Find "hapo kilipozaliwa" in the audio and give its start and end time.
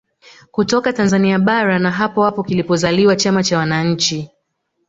2.23-3.15